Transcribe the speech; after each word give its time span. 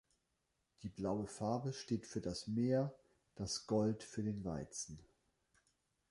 Die 0.81 0.89
blaue 0.89 1.27
Farbe 1.27 1.73
steht 1.73 2.07
für 2.07 2.21
das 2.21 2.47
Meer, 2.47 2.91
das 3.35 3.67
Gold 3.67 4.01
für 4.01 4.23
den 4.23 4.43
Weizen. 4.43 4.97